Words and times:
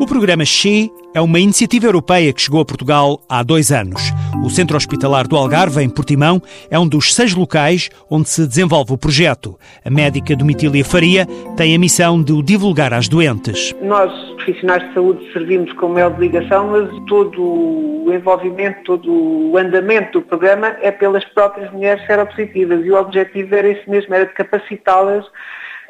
O 0.00 0.06
programa 0.06 0.46
SHE 0.46 0.90
é 1.14 1.20
uma 1.20 1.38
iniciativa 1.38 1.84
europeia 1.84 2.32
que 2.32 2.40
chegou 2.40 2.62
a 2.62 2.64
Portugal 2.64 3.20
há 3.28 3.42
dois 3.42 3.70
anos. 3.70 4.00
O 4.42 4.48
Centro 4.48 4.74
Hospitalar 4.74 5.28
do 5.28 5.36
Algarve, 5.36 5.82
em 5.82 5.90
Portimão, 5.90 6.40
é 6.70 6.78
um 6.78 6.88
dos 6.88 7.14
seis 7.14 7.34
locais 7.34 7.90
onde 8.08 8.26
se 8.26 8.46
desenvolve 8.46 8.94
o 8.94 8.96
projeto. 8.96 9.58
A 9.84 9.90
médica 9.90 10.34
Domitília 10.34 10.82
Faria 10.86 11.26
tem 11.54 11.76
a 11.76 11.78
missão 11.78 12.22
de 12.22 12.32
o 12.32 12.42
divulgar 12.42 12.94
às 12.94 13.08
doentes. 13.08 13.74
Nós, 13.82 14.10
profissionais 14.36 14.88
de 14.88 14.94
saúde, 14.94 15.32
servimos 15.34 15.70
como 15.74 15.98
de 15.98 16.18
ligação, 16.18 16.68
mas 16.68 16.88
todo 17.06 17.42
o 17.42 18.10
envolvimento, 18.10 18.82
todo 18.84 19.12
o 19.12 19.58
andamento 19.58 20.18
do 20.18 20.22
programa 20.22 20.78
é 20.80 20.90
pelas 20.90 21.26
próprias 21.26 21.70
mulheres 21.72 22.06
seropositivas 22.06 22.82
e 22.86 22.90
o 22.90 22.98
objetivo 22.98 23.54
era 23.54 23.68
esse 23.68 23.90
mesmo, 23.90 24.14
era 24.14 24.24
de 24.24 24.32
capacitá-las 24.32 25.26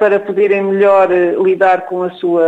para 0.00 0.18
poderem 0.18 0.62
melhor 0.62 1.12
eh, 1.12 1.34
lidar 1.44 1.82
com 1.82 2.02
a 2.02 2.10
sua 2.12 2.42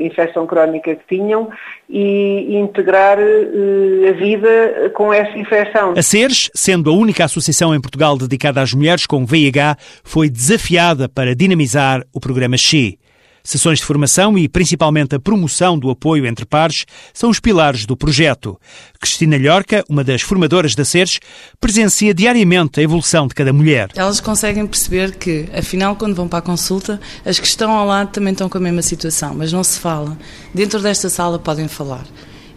infecção 0.00 0.48
crónica 0.48 0.96
que 0.96 1.16
tinham 1.16 1.48
e 1.88 2.56
integrar 2.56 3.18
eh, 3.20 4.08
a 4.08 4.12
vida 4.12 4.90
com 4.92 5.12
essa 5.12 5.38
infecção. 5.38 5.94
A 5.96 6.02
SERS, 6.02 6.50
sendo 6.52 6.90
a 6.90 6.92
única 6.92 7.24
associação 7.24 7.72
em 7.72 7.80
Portugal 7.80 8.18
dedicada 8.18 8.60
às 8.60 8.74
mulheres 8.74 9.06
com 9.06 9.24
VIH, 9.24 9.76
foi 10.02 10.28
desafiada 10.28 11.08
para 11.08 11.36
dinamizar 11.36 12.02
o 12.12 12.18
programa 12.18 12.56
XI. 12.58 12.98
Sessões 13.44 13.78
de 13.78 13.84
formação 13.84 14.38
e 14.38 14.48
principalmente 14.48 15.14
a 15.14 15.20
promoção 15.20 15.78
do 15.78 15.90
apoio 15.90 16.26
entre 16.26 16.44
pares 16.44 16.86
são 17.12 17.28
os 17.28 17.40
pilares 17.40 17.86
do 17.86 17.96
projeto. 17.96 18.58
Cristina 19.00 19.36
Llorca, 19.36 19.84
uma 19.88 20.04
das 20.04 20.22
formadoras 20.22 20.74
da 20.74 20.84
SERS, 20.84 21.18
presencia 21.60 22.14
diariamente 22.14 22.78
a 22.78 22.82
evolução 22.82 23.26
de 23.26 23.34
cada 23.34 23.52
mulher. 23.52 23.90
Elas 23.94 24.20
conseguem 24.20 24.66
perceber 24.66 25.16
que, 25.16 25.48
afinal, 25.52 25.96
quando 25.96 26.14
vão 26.14 26.28
para 26.28 26.38
a 26.38 26.42
consulta, 26.42 27.00
as 27.24 27.38
que 27.38 27.46
estão 27.46 27.72
ao 27.72 27.86
lado 27.86 28.10
também 28.10 28.32
estão 28.32 28.48
com 28.48 28.58
a 28.58 28.60
mesma 28.60 28.82
situação, 28.82 29.34
mas 29.34 29.52
não 29.52 29.64
se 29.64 29.78
fala. 29.78 30.16
Dentro 30.54 30.80
desta 30.80 31.08
sala 31.08 31.38
podem 31.38 31.66
falar 31.66 32.06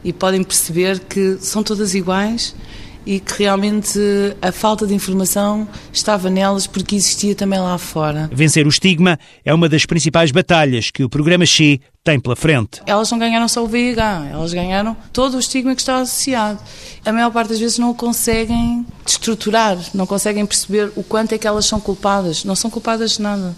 e 0.04 0.14
podem 0.14 0.44
perceber 0.44 1.00
que 1.00 1.38
são 1.40 1.64
todas 1.64 1.96
iguais 1.96 2.56
e 3.06 3.20
que 3.20 3.44
realmente 3.44 4.00
a 4.42 4.52
falta 4.52 4.88
de 4.88 4.94
informação 4.94 5.68
estava 5.94 6.30
nelas 6.30 6.68
porque 6.68 6.96
existia 6.96 7.36
também 7.36 7.60
lá 7.60 7.78
fora. 7.78 8.30
Vencer 8.32 8.66
o 8.66 8.70
estigma 8.70 9.20
é 9.44 9.54
uma 9.54 9.70
das 9.70 9.86
principais 9.86 10.32
batalhas 10.32 10.90
que 10.92 11.04
o 11.04 11.10
programa 11.10 11.46
XI 11.46 11.80
tem 12.04 12.20
pela 12.20 12.36
frente. 12.36 12.82
Elas 12.86 13.12
não 13.12 13.18
ganharam 13.18 13.48
só 13.48 13.64
o 13.64 13.68
VIH, 13.68 14.30
elas 14.32 14.54
ganharam 14.54 14.96
todo 15.12 15.36
o 15.36 15.40
estigma 15.40 15.74
que 15.74 15.82
está 15.82 15.98
associado. 15.98 16.60
A 17.04 17.12
maior 17.12 17.32
parte 17.32 17.50
das 17.50 17.60
vezes 17.60 17.80
não 17.80 17.90
o 17.90 17.96
conseguem 17.96 18.86
estruturar, 19.06 19.78
não 19.94 20.06
conseguem 20.06 20.46
perceber 20.46 20.92
o 20.96 21.04
quanto 21.04 21.34
é 21.34 21.38
que 21.38 21.48
elas 21.48 21.66
são 21.66 21.80
culpadas. 21.80 22.44
Não 22.44 22.56
são 22.56 22.70
culpadas 22.70 23.14
de 23.14 23.22
nada. 23.22 23.56